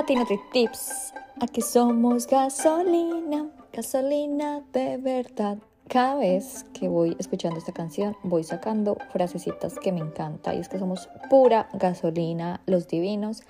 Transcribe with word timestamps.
Katy 0.00 0.14
Nutri 0.14 0.40
Tips. 0.50 1.12
Aquí 1.42 1.60
somos 1.60 2.26
gasolina, 2.26 3.50
gasolina 3.70 4.62
de 4.72 4.96
verdad. 4.96 5.58
Cada 5.88 6.14
vez 6.14 6.64
que 6.72 6.88
voy 6.88 7.14
escuchando 7.18 7.58
esta 7.58 7.72
canción, 7.72 8.16
voy 8.22 8.42
sacando 8.42 8.96
frasecitas 9.12 9.78
que 9.78 9.92
me 9.92 10.00
encanta. 10.00 10.54
Y 10.54 10.60
es 10.60 10.70
que 10.70 10.78
somos 10.78 11.10
pura 11.28 11.68
gasolina, 11.74 12.62
los 12.64 12.88
divinos, 12.88 13.42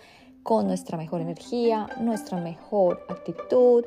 con 0.43 0.67
nuestra 0.67 0.99
mejor 0.99 1.21
energía, 1.21 1.87
nuestra 2.01 2.41
mejor 2.41 3.07
actitud. 3.09 3.85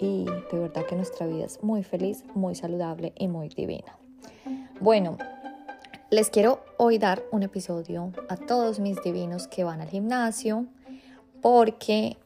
Y 0.00 0.24
de 0.24 0.58
verdad 0.58 0.86
que 0.86 0.96
nuestra 0.96 1.28
vida 1.28 1.44
es 1.44 1.62
muy 1.62 1.84
feliz, 1.84 2.24
muy 2.34 2.56
saludable 2.56 3.12
y 3.16 3.28
muy 3.28 3.50
divina. 3.50 3.96
Bueno, 4.80 5.16
les 6.10 6.28
quiero 6.28 6.58
hoy 6.76 6.98
dar 6.98 7.22
un 7.30 7.44
episodio 7.44 8.10
a 8.28 8.36
todos 8.36 8.80
mis 8.80 9.00
divinos 9.04 9.46
que 9.46 9.62
van 9.62 9.80
al 9.80 9.90
gimnasio 9.90 10.66
porque 11.44 12.16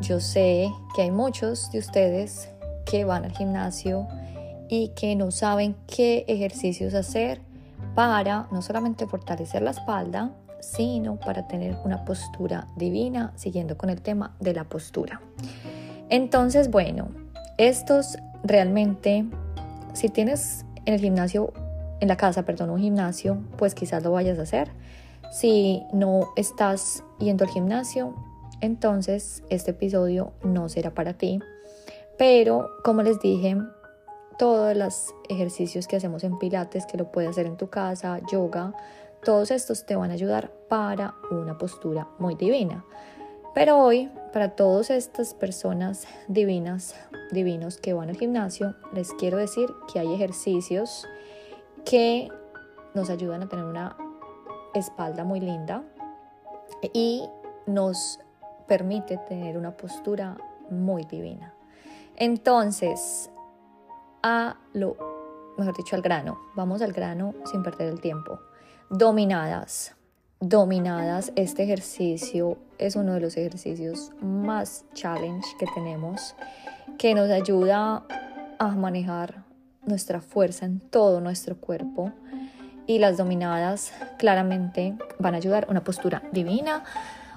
yo 0.00 0.20
sé 0.20 0.72
que 0.94 1.02
hay 1.02 1.10
muchos 1.10 1.68
de 1.72 1.80
ustedes 1.80 2.48
que 2.86 3.04
van 3.04 3.24
al 3.24 3.32
gimnasio 3.32 4.06
y 4.68 4.90
que 4.90 5.16
no 5.16 5.32
saben 5.32 5.74
qué 5.88 6.24
ejercicios 6.28 6.94
hacer 6.94 7.40
para 7.96 8.46
no 8.52 8.62
solamente 8.62 9.08
fortalecer 9.08 9.62
la 9.62 9.72
espalda, 9.72 10.30
sino 10.60 11.16
para 11.16 11.48
tener 11.48 11.76
una 11.84 12.04
postura 12.04 12.68
divina, 12.76 13.32
siguiendo 13.34 13.76
con 13.76 13.90
el 13.90 14.00
tema 14.00 14.36
de 14.38 14.54
la 14.54 14.62
postura. 14.62 15.20
Entonces, 16.08 16.70
bueno, 16.70 17.08
estos 17.56 18.16
realmente, 18.44 19.24
si 19.92 20.08
tienes 20.08 20.64
en 20.84 20.94
el 20.94 21.00
gimnasio, 21.00 21.52
en 21.98 22.06
la 22.06 22.16
casa, 22.16 22.44
perdón, 22.44 22.70
un 22.70 22.78
gimnasio, 22.78 23.38
pues 23.56 23.74
quizás 23.74 24.04
lo 24.04 24.12
vayas 24.12 24.38
a 24.38 24.42
hacer. 24.42 24.70
Si 25.32 25.82
no 25.92 26.28
estás 26.36 27.02
yendo 27.18 27.44
al 27.44 27.50
gimnasio, 27.50 28.14
entonces 28.60 29.42
este 29.50 29.72
episodio 29.72 30.32
no 30.42 30.68
será 30.68 30.94
para 30.94 31.14
ti. 31.14 31.40
Pero 32.16 32.68
como 32.82 33.02
les 33.02 33.20
dije, 33.20 33.56
todos 34.38 34.76
los 34.76 35.14
ejercicios 35.28 35.86
que 35.86 35.96
hacemos 35.96 36.24
en 36.24 36.38
Pilates, 36.38 36.86
que 36.86 36.96
lo 36.96 37.10
puedes 37.10 37.30
hacer 37.30 37.46
en 37.46 37.56
tu 37.56 37.68
casa, 37.68 38.20
yoga, 38.30 38.74
todos 39.24 39.50
estos 39.50 39.86
te 39.86 39.96
van 39.96 40.10
a 40.10 40.14
ayudar 40.14 40.52
para 40.68 41.14
una 41.30 41.58
postura 41.58 42.08
muy 42.18 42.34
divina. 42.34 42.84
Pero 43.54 43.78
hoy, 43.78 44.10
para 44.32 44.54
todas 44.54 44.90
estas 44.90 45.34
personas 45.34 46.06
divinas, 46.28 46.94
divinos 47.32 47.78
que 47.78 47.92
van 47.92 48.08
al 48.08 48.16
gimnasio, 48.16 48.76
les 48.92 49.12
quiero 49.14 49.38
decir 49.38 49.68
que 49.92 49.98
hay 49.98 50.14
ejercicios 50.14 51.06
que 51.84 52.28
nos 52.94 53.10
ayudan 53.10 53.42
a 53.42 53.48
tener 53.48 53.64
una 53.64 53.96
espalda 54.74 55.24
muy 55.24 55.40
linda 55.40 55.82
y 56.92 57.24
nos 57.66 58.20
permite 58.68 59.18
tener 59.28 59.56
una 59.56 59.76
postura 59.76 60.36
muy 60.70 61.04
divina. 61.04 61.54
Entonces, 62.16 63.30
a 64.22 64.56
lo, 64.72 64.96
mejor 65.56 65.76
dicho, 65.76 65.96
al 65.96 66.02
grano. 66.02 66.38
Vamos 66.54 66.82
al 66.82 66.92
grano 66.92 67.34
sin 67.50 67.62
perder 67.62 67.88
el 67.88 68.00
tiempo. 68.00 68.40
Dominadas. 68.90 69.94
Dominadas, 70.40 71.32
este 71.34 71.64
ejercicio 71.64 72.58
es 72.78 72.94
uno 72.94 73.14
de 73.14 73.20
los 73.20 73.36
ejercicios 73.36 74.12
más 74.20 74.84
challenge 74.94 75.48
que 75.58 75.66
tenemos, 75.74 76.36
que 76.96 77.12
nos 77.12 77.28
ayuda 77.28 78.04
a 78.58 78.68
manejar 78.68 79.42
nuestra 79.84 80.20
fuerza 80.20 80.64
en 80.64 80.78
todo 80.78 81.20
nuestro 81.20 81.56
cuerpo. 81.56 82.12
Y 82.86 83.00
las 83.00 83.16
dominadas 83.16 83.92
claramente 84.16 84.96
van 85.18 85.34
a 85.34 85.38
ayudar 85.38 85.66
una 85.68 85.82
postura 85.84 86.22
divina, 86.32 86.84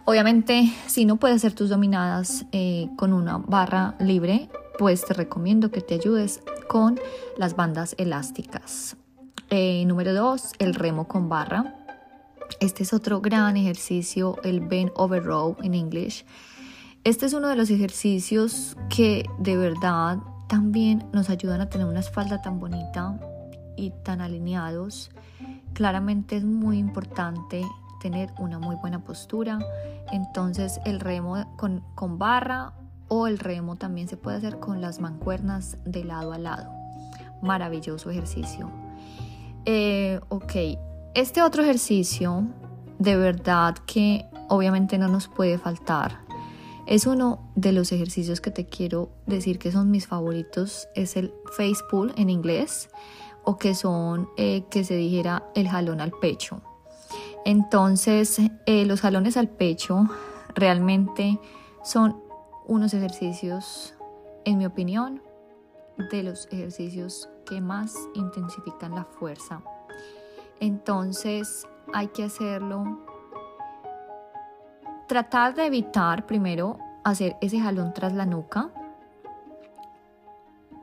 Obviamente, 0.05 0.73
si 0.87 1.05
no 1.05 1.17
puedes 1.17 1.37
hacer 1.37 1.53
tus 1.53 1.69
dominadas 1.69 2.45
eh, 2.51 2.89
con 2.97 3.13
una 3.13 3.37
barra 3.37 3.95
libre, 3.99 4.49
pues 4.79 5.05
te 5.05 5.13
recomiendo 5.13 5.69
que 5.69 5.81
te 5.81 5.93
ayudes 5.93 6.41
con 6.67 6.99
las 7.37 7.55
bandas 7.55 7.95
elásticas. 7.97 8.97
Eh, 9.49 9.85
número 9.85 10.13
2, 10.13 10.53
el 10.59 10.73
remo 10.73 11.07
con 11.07 11.29
barra. 11.29 11.75
Este 12.59 12.83
es 12.83 12.93
otro 12.93 13.21
gran 13.21 13.57
ejercicio, 13.57 14.37
el 14.43 14.59
bend 14.61 14.91
over 14.95 15.23
row 15.23 15.55
en 15.61 15.75
inglés. 15.75 16.25
Este 17.03 17.25
es 17.25 17.33
uno 17.33 17.47
de 17.47 17.55
los 17.55 17.69
ejercicios 17.69 18.75
que 18.89 19.25
de 19.39 19.57
verdad 19.57 20.17
también 20.47 21.05
nos 21.13 21.29
ayudan 21.29 21.61
a 21.61 21.69
tener 21.69 21.87
una 21.87 21.99
espalda 21.99 22.41
tan 22.41 22.59
bonita 22.59 23.19
y 23.77 23.91
tan 24.03 24.19
alineados. 24.21 25.11
Claramente 25.73 26.37
es 26.37 26.43
muy 26.43 26.77
importante 26.77 27.65
tener 28.01 28.33
una 28.39 28.59
muy 28.59 28.75
buena 28.75 29.03
postura. 29.03 29.59
Entonces 30.11 30.81
el 30.85 30.99
remo 30.99 31.45
con, 31.55 31.83
barra 32.17 32.73
o 33.07 33.27
el 33.27 33.39
remo 33.39 33.75
también 33.75 34.07
se 34.07 34.17
puede 34.17 34.37
hacer 34.37 34.59
con 34.59 34.81
las 34.81 34.99
mancuernas 34.99 35.77
de 35.85 36.03
lado 36.03 36.33
a 36.33 36.37
lado. 36.37 36.71
Maravilloso 37.41 38.09
ejercicio. 38.09 38.69
Eh, 39.65 40.19
ok, 40.29 40.53
este 41.13 41.41
otro 41.43 41.63
ejercicio 41.63 42.45
de 42.99 43.15
verdad 43.15 43.75
que 43.85 44.25
obviamente 44.49 44.97
no 44.97 45.07
nos 45.07 45.27
puede 45.27 45.57
faltar. 45.57 46.19
Es 46.87 47.05
uno 47.05 47.51
de 47.55 47.71
los 47.71 47.91
ejercicios 47.91 48.41
que 48.41 48.51
te 48.51 48.65
quiero 48.65 49.11
decir 49.25 49.59
que 49.59 49.71
son 49.71 49.91
mis 49.91 50.07
favoritos. 50.07 50.87
Es 50.95 51.15
el 51.15 51.33
face 51.55 51.81
pull 51.89 52.11
en 52.17 52.29
inglés 52.29 52.89
o 53.43 53.57
que 53.57 53.75
son, 53.75 54.29
eh, 54.37 54.65
que 54.69 54.83
se 54.83 54.95
dijera 54.95 55.43
el 55.55 55.69
jalón 55.69 56.01
al 56.01 56.11
pecho. 56.11 56.61
Entonces, 57.45 58.39
eh, 58.65 58.85
los 58.85 59.01
jalones 59.01 59.35
al 59.37 59.47
pecho 59.47 60.07
realmente 60.53 61.39
son 61.83 62.21
unos 62.67 62.93
ejercicios, 62.93 63.95
en 64.45 64.57
mi 64.57 64.65
opinión, 64.65 65.21
de 66.11 66.23
los 66.23 66.47
ejercicios 66.51 67.29
que 67.45 67.61
más 67.61 67.95
intensifican 68.13 68.95
la 68.95 69.05
fuerza. 69.05 69.61
Entonces, 70.59 71.67
hay 71.93 72.07
que 72.07 72.23
hacerlo. 72.23 72.99
Tratar 75.07 75.55
de 75.55 75.65
evitar 75.65 76.25
primero 76.25 76.77
hacer 77.03 77.35
ese 77.41 77.59
jalón 77.59 77.93
tras 77.93 78.13
la 78.13 78.25
nuca. 78.25 78.69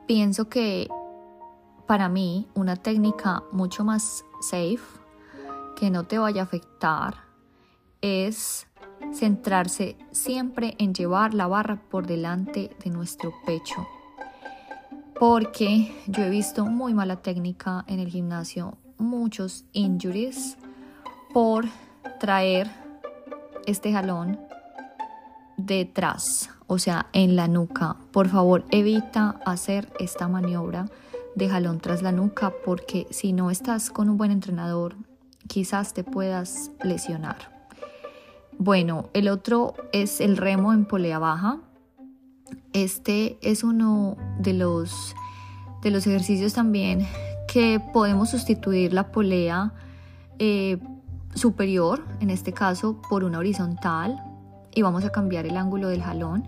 Pienso 0.05 0.49
que 0.49 0.89
para 1.87 2.09
mí 2.09 2.47
una 2.53 2.75
técnica 2.75 3.43
mucho 3.51 3.83
más 3.83 4.23
safe 4.41 4.98
que 5.79 5.89
no 5.89 6.03
te 6.03 6.17
vaya 6.17 6.41
a 6.41 6.43
afectar 6.43 7.15
es 8.01 8.67
centrarse 9.13 9.97
siempre 10.11 10.75
en 10.77 10.93
llevar 10.93 11.33
la 11.33 11.47
barra 11.47 11.81
por 11.89 12.05
delante 12.05 12.75
de 12.83 12.89
nuestro 12.89 13.33
pecho. 13.45 13.87
Porque 15.17 15.95
yo 16.07 16.23
he 16.23 16.29
visto 16.29 16.65
muy 16.65 16.93
mala 16.93 17.21
técnica 17.21 17.85
en 17.87 17.99
el 17.99 18.09
gimnasio, 18.09 18.77
muchos 18.97 19.63
injuries 19.71 20.57
por 21.33 21.65
traer 22.19 22.69
este 23.65 23.93
jalón 23.93 24.37
detrás, 25.55 26.49
o 26.67 26.77
sea, 26.77 27.07
en 27.13 27.37
la 27.37 27.47
nuca. 27.47 27.95
Por 28.11 28.27
favor, 28.27 28.65
evita 28.71 29.39
hacer 29.45 29.93
esta 29.99 30.27
maniobra 30.27 30.87
de 31.35 31.47
jalón 31.47 31.79
tras 31.79 32.01
la 32.01 32.11
nuca 32.11 32.51
porque 32.65 33.07
si 33.11 33.31
no 33.31 33.49
estás 33.49 33.89
con 33.89 34.09
un 34.09 34.17
buen 34.17 34.31
entrenador, 34.31 34.95
quizás 35.49 35.93
te 35.93 36.05
puedas 36.05 36.71
lesionar. 36.83 37.59
Bueno, 38.57 39.09
el 39.13 39.27
otro 39.27 39.73
es 39.91 40.21
el 40.21 40.37
remo 40.37 40.71
en 40.71 40.85
polea 40.85 41.19
baja. 41.19 41.57
Este 42.71 43.37
es 43.41 43.63
uno 43.63 44.15
de 44.39 44.53
los, 44.53 45.15
de 45.81 45.91
los 45.91 46.07
ejercicios 46.07 46.53
también 46.53 47.05
que 47.51 47.81
podemos 47.93 48.29
sustituir 48.29 48.93
la 48.93 49.11
polea 49.11 49.73
eh, 50.37 50.77
superior, 51.33 52.05
en 52.19 52.29
este 52.29 52.53
caso, 52.53 53.01
por 53.09 53.23
una 53.23 53.39
horizontal 53.39 54.21
y 54.73 54.83
vamos 54.83 55.03
a 55.03 55.09
cambiar 55.09 55.45
el 55.45 55.57
ángulo 55.57 55.89
del 55.89 56.03
jalón. 56.03 56.45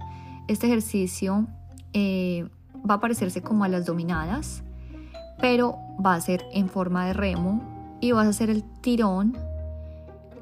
Este 0.47 0.67
ejercicio 0.67 1.47
eh, 1.93 2.47
va 2.87 2.95
a 2.95 2.99
parecerse 2.99 3.41
como 3.41 3.63
a 3.63 3.67
las 3.67 3.85
dominadas, 3.85 4.63
pero 5.39 5.75
va 6.05 6.13
a 6.13 6.21
ser 6.21 6.45
en 6.53 6.69
forma 6.69 7.07
de 7.07 7.13
remo 7.13 7.70
y 8.01 8.11
vas 8.11 8.25
a 8.25 8.29
hacer 8.31 8.49
el 8.49 8.63
tirón, 8.81 9.37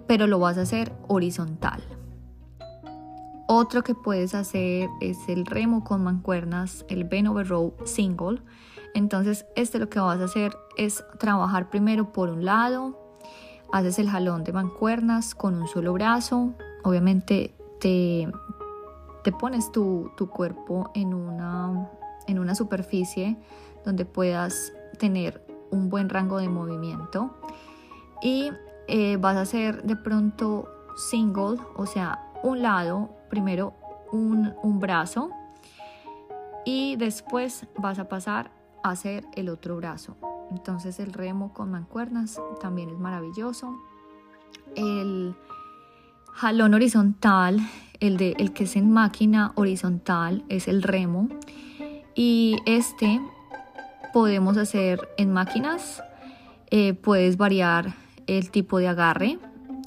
pero 0.08 0.26
lo 0.26 0.40
vas 0.40 0.58
a 0.58 0.62
hacer 0.62 0.92
horizontal. 1.08 1.84
Otro 3.52 3.84
que 3.84 3.96
puedes 3.96 4.34
hacer 4.34 4.90
es 5.02 5.18
el 5.28 5.46
remo 5.46 5.84
con 5.84 6.04
mancuernas, 6.04 6.86
el 6.88 7.04
bend 7.04 7.28
over 7.28 7.48
row 7.48 7.74
single. 7.84 8.42
Entonces, 8.94 9.46
este 9.56 9.80
lo 9.80 9.90
que 9.90 10.00
vas 10.00 10.20
a 10.20 10.26
hacer 10.26 10.56
es 10.78 11.04
trabajar 11.20 11.70
primero 11.70 12.12
por 12.12 12.30
un 12.30 12.46
lado, 12.46 13.18
haces 13.72 14.00
el 14.00 14.10
jalón 14.10 14.44
de 14.44 14.54
mancuernas 14.54 15.36
con 15.36 15.56
un 15.56 15.68
solo 15.68 15.94
brazo. 15.94 16.54
Obviamente 16.84 17.56
te, 17.80 18.32
te 19.24 19.32
pones 19.32 19.72
tu, 19.72 20.12
tu 20.16 20.30
cuerpo 20.30 20.92
en 20.94 21.14
una, 21.14 21.90
en 22.28 22.40
una 22.40 22.56
superficie 22.56 23.38
donde 23.84 24.06
puedas 24.06 24.74
tener 25.00 25.49
un 25.72 25.90
buen 25.90 26.10
rango 26.10 26.38
de 26.38 26.50
movimiento 26.50 27.36
y 28.22 28.52
eh, 28.88 29.18
vas 29.18 29.38
a 29.38 29.42
hacer 29.42 29.84
de 29.84 29.96
pronto 29.96 30.68
single, 30.96 31.58
o 31.76 31.86
sea, 31.86 32.20
un 32.44 32.62
lado, 32.62 33.10
primero 33.30 33.74
un, 34.12 34.54
un 34.64 34.80
brazo 34.80 35.30
y 36.66 36.96
después 36.98 37.68
vas 37.78 38.00
a 38.00 38.10
pasar 38.10 38.52
a 38.84 38.92
hacer 38.92 39.26
el 39.36 39.50
otro 39.50 39.78
brazo. 39.78 40.18
Entonces 40.52 41.00
el 41.00 41.14
remo 41.14 41.54
con 41.54 41.72
mancuernas 41.72 42.42
también 42.60 42.90
es 42.90 42.98
maravilloso. 42.98 43.76
El 44.76 45.36
jalón 46.34 46.74
horizontal, 46.74 47.60
el, 48.00 48.18
de, 48.18 48.36
el 48.40 48.54
que 48.54 48.64
es 48.64 48.76
en 48.76 48.92
máquina 48.92 49.52
horizontal, 49.56 50.44
es 50.50 50.68
el 50.68 50.84
remo. 50.84 51.28
Y 52.16 52.58
este 52.66 53.22
podemos 54.14 54.58
hacer 54.58 55.08
en 55.18 55.32
máquinas. 55.32 56.04
Eh, 56.72 56.94
puedes 56.94 57.38
variar 57.38 57.94
el 58.28 58.52
tipo 58.52 58.78
de 58.78 58.88
agarre 58.88 59.40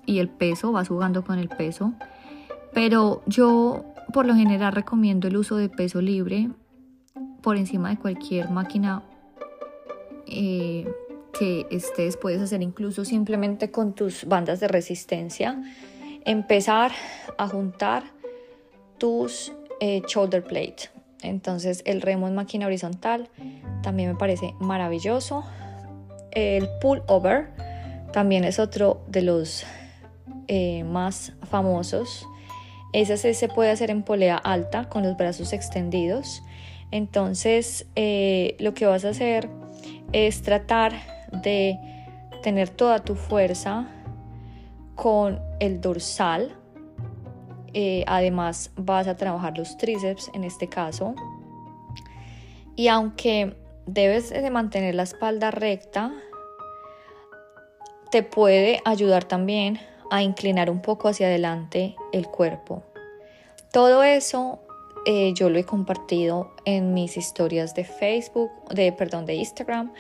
y 0.07 0.19
el 0.19 0.29
peso, 0.29 0.73
vas 0.73 0.89
jugando 0.89 1.25
con 1.25 1.39
el 1.39 1.49
peso. 1.49 1.93
Pero 2.73 3.23
yo 3.27 3.85
por 4.13 4.27
lo 4.27 4.35
general 4.35 4.73
recomiendo 4.73 5.29
el 5.29 5.37
uso 5.37 5.57
de 5.57 5.69
peso 5.69 6.01
libre 6.01 6.51
por 7.43 7.57
encima 7.57 7.91
de 7.91 7.99
cualquier 7.99 8.51
máquina 8.51 9.03
eh, 10.27 10.91
que 11.39 11.67
estés, 11.71 12.17
puedes 12.17 12.41
hacer 12.41 12.63
incluso 12.63 13.05
simplemente 13.05 13.71
con 13.71 13.95
tus 13.95 14.25
bandas 14.27 14.61
de 14.61 14.69
resistencia, 14.69 15.63
empezar 16.25 16.93
a 17.39 17.49
juntar 17.49 18.05
tus 18.99 19.53
eh, 19.81 20.03
shoulder 20.07 20.45
plate. 20.45 21.02
Entonces 21.23 21.83
el 21.87 22.03
remo 22.03 22.29
en 22.29 22.35
máquina 22.35 22.67
horizontal 22.67 23.29
también 23.83 24.11
me 24.11 24.17
parece 24.17 24.55
maravilloso. 24.61 25.45
El 26.31 26.69
pull 26.81 27.03
over 27.09 27.51
también 28.13 28.45
es 28.45 28.59
otro 28.59 29.05
de 29.07 29.23
los 29.23 29.65
eh, 30.49 30.85
más 30.85 31.33
famosos. 31.49 32.27
Ese 32.93 33.35
se 33.35 33.49
puede 33.49 33.71
hacer 33.71 33.91
en 33.91 34.03
polea 34.03 34.37
alta 34.37 34.89
con 34.89 35.03
los 35.03 35.17
brazos 35.17 35.53
extendidos. 35.53 36.43
Entonces 36.91 37.87
lo 38.59 38.75
que 38.75 38.85
vas 38.87 39.05
a 39.05 39.11
hacer 39.11 39.49
es 40.13 40.43
tratar 40.43 40.93
de 41.33 41.79
tener 42.43 42.69
toda 42.69 42.99
tu 42.99 43.15
fuerza 43.15 43.89
con 44.95 45.41
el 45.61 45.81
dorsal. 45.81 46.55
Eh, 47.75 48.05
además 48.07 48.71
vas 48.77 49.09
a 49.09 49.17
trabajar 49.17 49.57
los 49.57 49.77
tríceps 49.77 50.31
en 50.35 50.45
este 50.45 50.69
caso. 50.69 51.15
Y 52.77 52.89
aunque 52.89 53.57
debes 53.87 54.31
de 54.31 54.51
mantener 54.51 54.95
la 54.95 55.03
espalda 55.03 55.51
recta, 55.51 56.13
te 58.11 58.23
puede 58.23 58.81
ayudar 58.85 59.25
también 59.25 59.79
a 60.11 60.23
inclinar 60.23 60.71
un 60.71 60.83
poco 60.83 61.09
hacia 61.09 61.27
adelante 61.27 61.97
el 62.13 62.27
cuerpo. 62.27 62.83
Todo 63.73 64.03
eso 64.03 64.61
eh, 65.05 65.33
yo 65.35 65.51
lo 65.51 65.59
he 65.59 65.65
compartido 65.65 66.53
en 66.65 66.95
mis 66.95 67.17
historias 67.17 67.75
de 67.75 67.85
Facebook, 67.85 68.51
de, 68.69 68.93
perdón, 68.93 69.27
de 69.27 69.35
Instagram. 69.35 69.93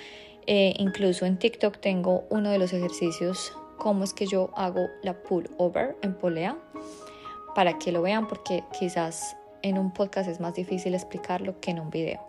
Eh, 0.47 0.75
incluso 0.79 1.25
en 1.25 1.39
TikTok 1.39 1.79
tengo 1.79 2.25
uno 2.31 2.51
de 2.51 2.59
los 2.59 2.73
ejercicios, 2.73 3.53
cómo 3.79 4.05
es 4.05 4.13
que 4.13 4.27
yo 4.27 4.51
hago 4.55 4.89
la 5.03 5.15
pull 5.23 5.49
over 5.57 5.97
en 6.03 6.15
polea, 6.15 6.57
para 7.55 7.79
que 7.79 7.93
lo 7.93 8.03
vean, 8.03 8.29
porque 8.29 8.65
quizás 8.79 9.37
en 9.63 9.79
un 9.79 9.93
podcast 9.93 10.29
es 10.29 10.41
más 10.41 10.55
difícil 10.55 10.95
explicarlo 10.95 11.61
que 11.61 11.71
en 11.71 11.81
un 11.81 11.91
video. 11.91 12.21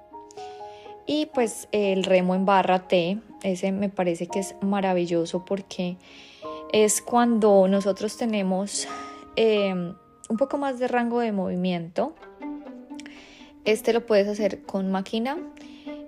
Y 1.06 1.26
pues 1.28 1.68
el 1.72 2.04
remo 2.04 2.36
en 2.36 2.46
barra 2.46 2.88
T, 2.88 3.20
ese 3.44 3.72
me 3.72 3.90
parece 3.90 4.28
que 4.28 4.40
es 4.40 4.56
maravilloso 4.62 5.44
porque 5.44 5.98
es 6.72 7.02
cuando 7.02 7.68
nosotros 7.68 8.16
tenemos 8.18 8.88
eh, 9.36 9.74
un 9.74 10.38
poco 10.38 10.58
más 10.58 10.80
de 10.80 10.88
rango 10.88 11.20
de 11.20 11.32
movimiento 11.34 12.14
este 13.66 13.94
lo 13.94 14.06
puedes 14.06 14.28
hacer 14.28 14.64
con 14.64 14.92
máquina. 14.92 15.38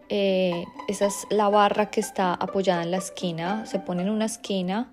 Eh, 0.10 0.66
esa 0.88 1.06
es 1.08 1.26
la 1.30 1.50
barra 1.50 1.90
que 1.90 2.02
está 2.02 2.34
apoyada 2.34 2.84
en 2.84 2.92
la 2.92 2.98
esquina. 2.98 3.66
Se 3.66 3.80
pone 3.80 4.04
en 4.04 4.10
una 4.10 4.26
esquina 4.26 4.92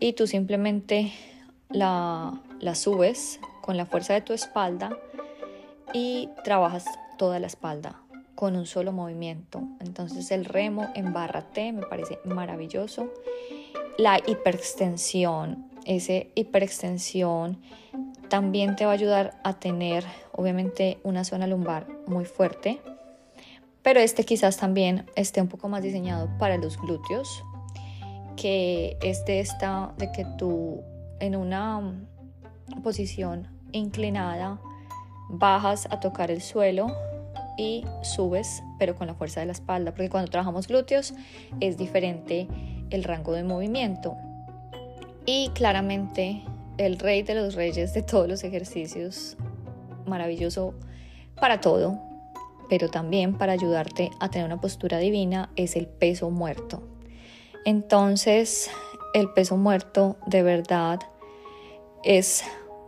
y 0.00 0.14
tú 0.14 0.26
simplemente 0.26 1.12
la, 1.68 2.40
la 2.58 2.74
subes 2.74 3.38
con 3.70 3.76
la 3.76 3.86
fuerza 3.86 4.14
de 4.14 4.20
tu 4.20 4.32
espalda 4.32 4.98
y 5.92 6.28
trabajas 6.42 6.86
toda 7.16 7.38
la 7.38 7.46
espalda 7.46 8.02
con 8.34 8.56
un 8.56 8.66
solo 8.66 8.90
movimiento. 8.90 9.62
Entonces 9.78 10.32
el 10.32 10.44
remo 10.44 10.88
en 10.96 11.12
barra 11.12 11.42
T 11.42 11.72
me 11.72 11.82
parece 11.82 12.18
maravilloso. 12.24 13.12
La 13.96 14.18
hiperextensión, 14.26 15.70
ese 15.84 16.32
hiperextensión 16.34 17.60
también 18.28 18.74
te 18.74 18.86
va 18.86 18.90
a 18.90 18.94
ayudar 18.94 19.40
a 19.44 19.60
tener 19.60 20.04
obviamente 20.32 20.98
una 21.04 21.22
zona 21.22 21.46
lumbar 21.46 21.86
muy 22.08 22.24
fuerte, 22.24 22.80
pero 23.82 24.00
este 24.00 24.24
quizás 24.24 24.56
también 24.56 25.06
esté 25.14 25.40
un 25.40 25.46
poco 25.46 25.68
más 25.68 25.84
diseñado 25.84 26.28
para 26.40 26.56
los 26.56 26.76
glúteos, 26.76 27.44
que 28.34 28.96
este 29.00 29.38
está 29.38 29.94
de 29.96 30.10
que 30.10 30.26
tú 30.38 30.82
en 31.20 31.36
una 31.36 31.80
posición 32.82 33.59
inclinada 33.72 34.60
bajas 35.28 35.86
a 35.90 36.00
tocar 36.00 36.30
el 36.30 36.42
suelo 36.42 36.88
y 37.56 37.84
subes, 38.02 38.62
pero 38.78 38.96
con 38.96 39.06
la 39.06 39.14
fuerza 39.14 39.40
de 39.40 39.46
la 39.46 39.52
espalda, 39.52 39.92
porque 39.92 40.08
cuando 40.08 40.30
trabajamos 40.30 40.66
glúteos 40.68 41.14
es 41.60 41.76
diferente 41.76 42.48
el 42.90 43.04
rango 43.04 43.32
de 43.32 43.44
movimiento. 43.44 44.16
Y 45.26 45.50
claramente 45.50 46.42
el 46.78 46.98
rey 46.98 47.22
de 47.22 47.34
los 47.34 47.54
reyes 47.54 47.92
de 47.92 48.02
todos 48.02 48.28
los 48.28 48.42
ejercicios, 48.42 49.36
maravilloso 50.06 50.74
para 51.38 51.60
todo, 51.60 52.00
pero 52.68 52.88
también 52.88 53.36
para 53.36 53.52
ayudarte 53.52 54.10
a 54.20 54.30
tener 54.30 54.46
una 54.46 54.60
postura 54.60 54.98
divina, 54.98 55.50
es 55.56 55.76
el 55.76 55.86
peso 55.86 56.30
muerto. 56.30 56.82
Entonces, 57.64 58.70
el 59.12 59.30
peso 59.32 59.56
muerto 59.56 60.16
de 60.26 60.42
verdad 60.42 61.00
es 62.02 62.44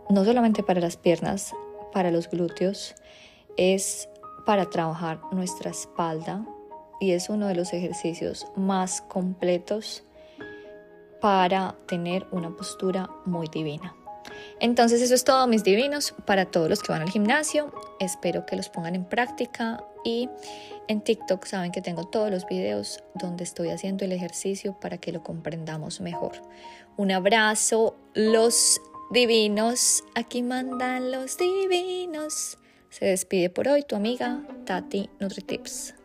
no 0.09 0.25
solamente 0.25 0.63
para 0.63 0.81
las 0.81 0.97
piernas, 0.97 1.53
para 1.91 2.11
los 2.11 2.29
glúteos, 2.29 2.95
es 3.57 4.09
para 4.45 4.69
trabajar 4.69 5.19
nuestra 5.31 5.71
espalda 5.71 6.45
y 6.99 7.11
es 7.11 7.29
uno 7.29 7.47
de 7.47 7.55
los 7.55 7.73
ejercicios 7.73 8.47
más 8.55 9.01
completos 9.01 10.03
para 11.21 11.75
tener 11.87 12.25
una 12.31 12.49
postura 12.55 13.09
muy 13.25 13.47
divina. 13.47 13.95
Entonces 14.59 15.01
eso 15.01 15.13
es 15.13 15.23
todo 15.23 15.47
mis 15.47 15.63
divinos 15.63 16.13
para 16.25 16.45
todos 16.45 16.69
los 16.69 16.81
que 16.81 16.91
van 16.91 17.01
al 17.01 17.09
gimnasio. 17.09 17.73
Espero 17.99 18.45
que 18.45 18.55
los 18.55 18.69
pongan 18.69 18.95
en 18.95 19.05
práctica 19.05 19.83
y 20.03 20.29
en 20.87 21.01
TikTok 21.01 21.45
saben 21.45 21.71
que 21.71 21.81
tengo 21.81 22.05
todos 22.05 22.29
los 22.29 22.45
videos 22.45 23.03
donde 23.13 23.43
estoy 23.43 23.69
haciendo 23.69 24.05
el 24.05 24.11
ejercicio 24.11 24.73
para 24.79 24.97
que 24.97 25.11
lo 25.11 25.23
comprendamos 25.23 26.01
mejor. 26.01 26.33
Un 26.97 27.11
abrazo, 27.11 27.95
los 28.13 28.81
divinos. 29.13 30.03
Aquí 30.15 30.41
mandan 30.41 31.11
los 31.11 31.37
divinos. 31.37 32.57
Se 32.89 33.05
despide 33.05 33.49
por 33.49 33.67
hoy 33.67 33.83
tu 33.83 33.95
amiga 33.95 34.41
Tati 34.65 35.09
NutriTips. 35.19 35.95